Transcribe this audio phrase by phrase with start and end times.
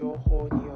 [0.00, 0.69] 情報に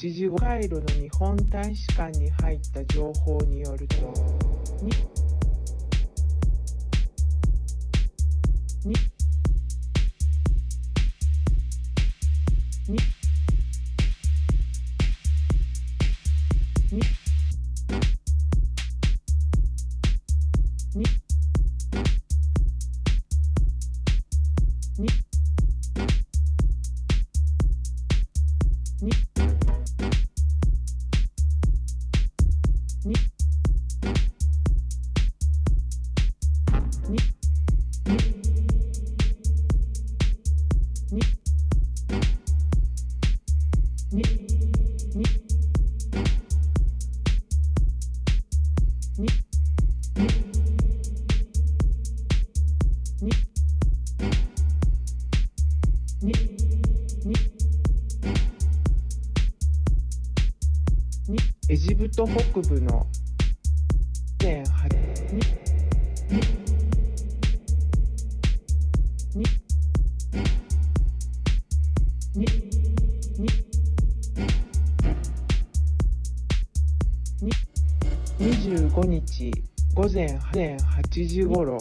[0.00, 3.96] 85回路の日本大使館に入った情報によると
[61.68, 63.06] エジプト北部の。
[64.42, 64.88] 前八
[65.32, 65.40] に
[69.34, 69.44] に
[72.34, 72.46] に
[73.38, 73.48] に
[77.42, 77.52] に
[78.38, 79.52] 25日
[79.94, 80.26] 午前
[80.76, 81.78] 8時ごろ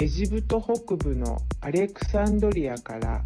[0.00, 3.22] エジプト北部のアレクサンドリアから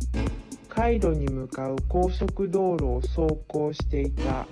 [0.69, 4.47] カイロに向かう高速道路を走行していた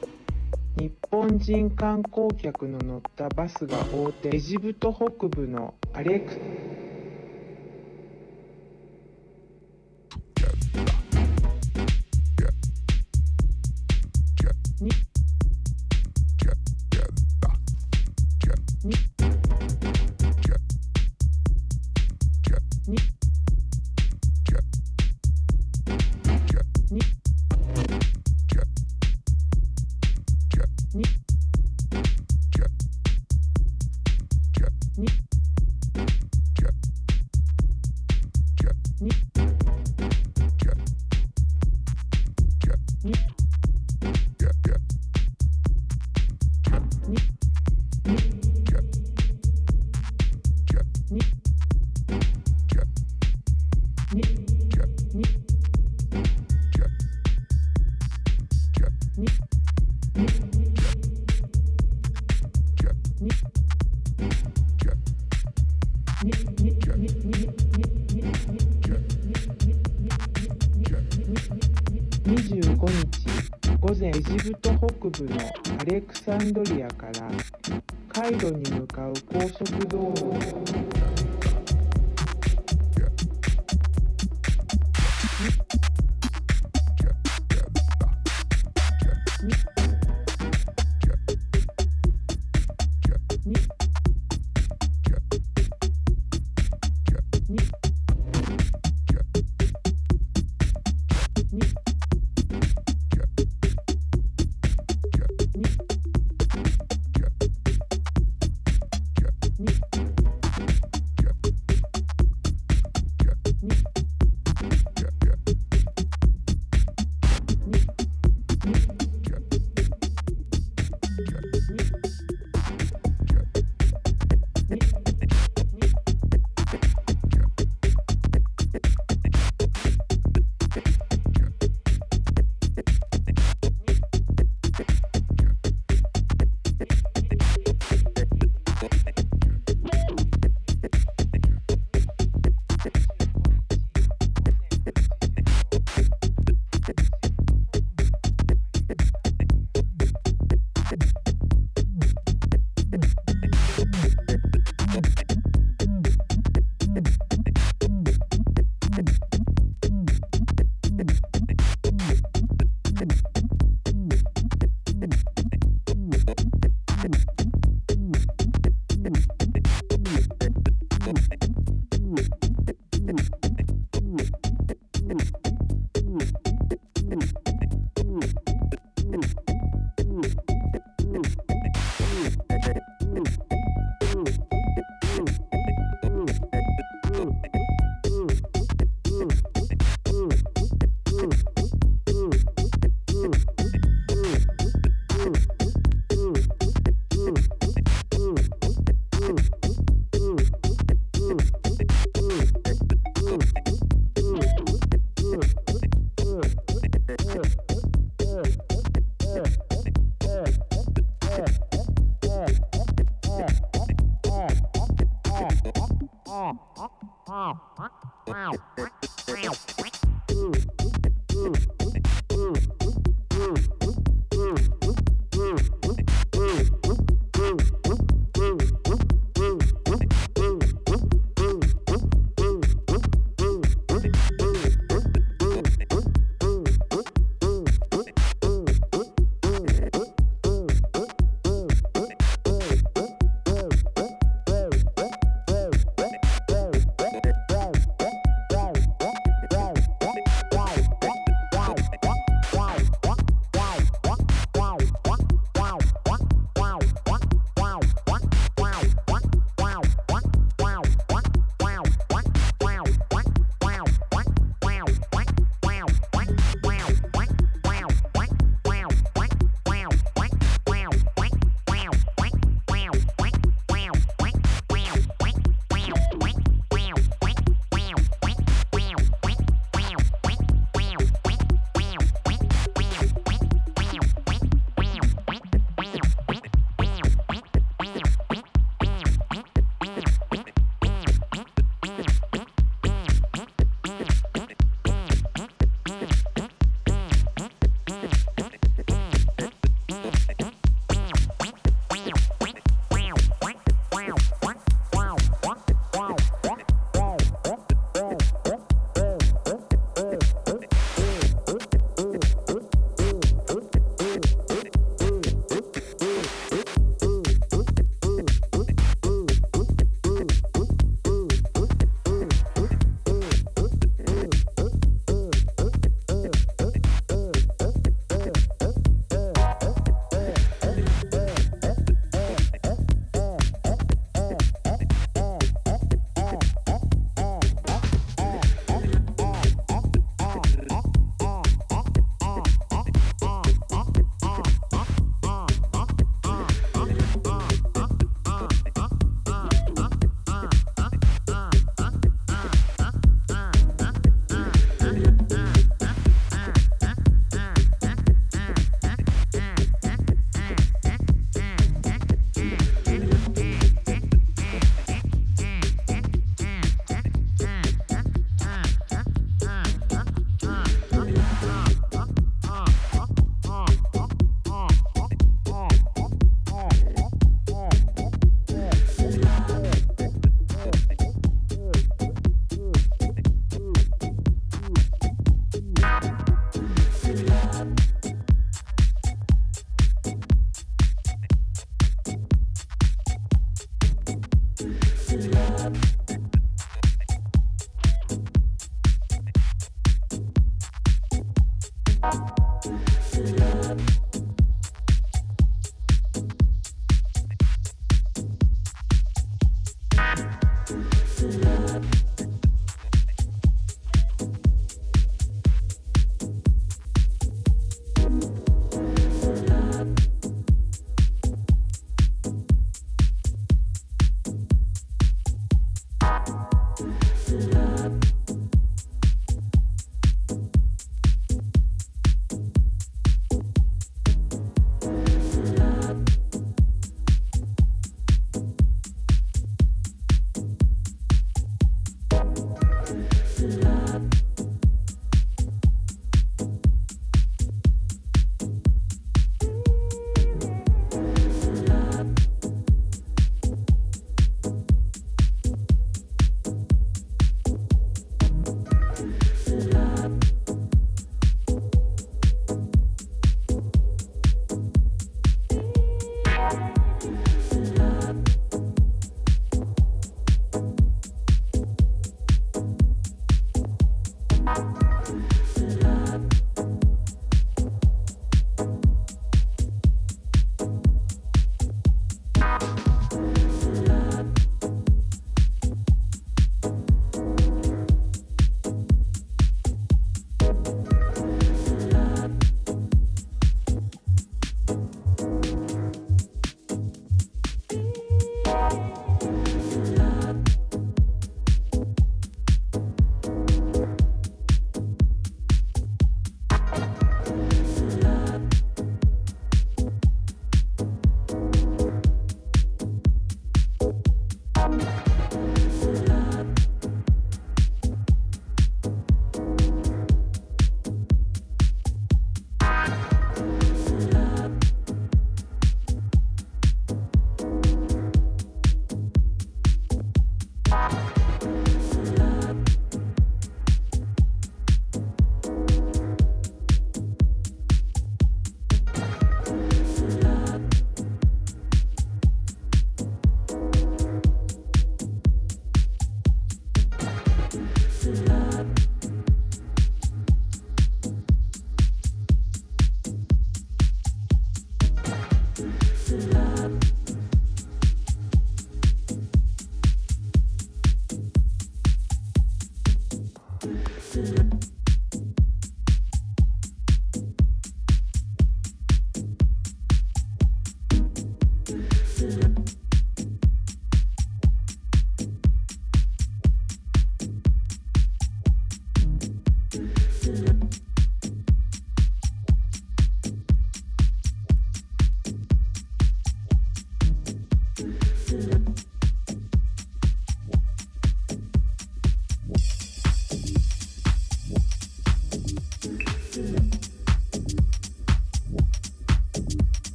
[0.78, 4.34] 日本人観光客の乗ったバスが横転。
[4.34, 6.65] エジプト北部のアレクに